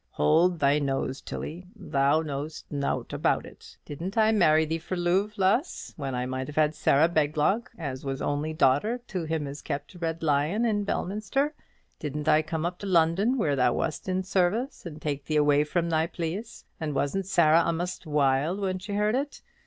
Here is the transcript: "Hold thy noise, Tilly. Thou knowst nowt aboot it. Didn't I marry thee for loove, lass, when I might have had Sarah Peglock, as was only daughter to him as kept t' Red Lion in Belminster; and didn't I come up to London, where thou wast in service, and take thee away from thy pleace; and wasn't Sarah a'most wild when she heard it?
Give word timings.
"Hold 0.13 0.57
thy 0.59 0.79
noise, 0.79 1.21
Tilly. 1.21 1.67
Thou 1.75 2.23
knowst 2.23 2.65
nowt 2.71 3.13
aboot 3.13 3.45
it. 3.45 3.77
Didn't 3.85 4.17
I 4.17 4.31
marry 4.31 4.65
thee 4.65 4.79
for 4.79 4.97
loove, 4.97 5.37
lass, 5.37 5.93
when 5.95 6.15
I 6.15 6.25
might 6.25 6.47
have 6.47 6.55
had 6.55 6.73
Sarah 6.73 7.07
Peglock, 7.07 7.69
as 7.77 8.03
was 8.03 8.19
only 8.19 8.51
daughter 8.51 8.99
to 9.09 9.25
him 9.25 9.45
as 9.45 9.61
kept 9.61 9.91
t' 9.91 9.99
Red 9.99 10.23
Lion 10.23 10.65
in 10.65 10.85
Belminster; 10.87 11.51
and 11.51 11.53
didn't 11.99 12.27
I 12.27 12.41
come 12.41 12.65
up 12.65 12.79
to 12.79 12.87
London, 12.87 13.37
where 13.37 13.55
thou 13.55 13.73
wast 13.73 14.09
in 14.09 14.23
service, 14.23 14.87
and 14.87 14.99
take 14.99 15.25
thee 15.25 15.35
away 15.37 15.63
from 15.63 15.87
thy 15.91 16.07
pleace; 16.07 16.65
and 16.79 16.95
wasn't 16.95 17.27
Sarah 17.27 17.61
a'most 17.63 18.07
wild 18.07 18.59
when 18.59 18.79
she 18.79 18.93
heard 18.95 19.13
it? 19.13 19.43